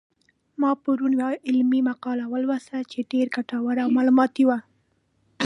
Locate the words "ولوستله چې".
2.33-3.07